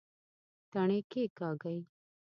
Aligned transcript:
تڼي 0.71 0.99
کېکاږئ 1.11 1.79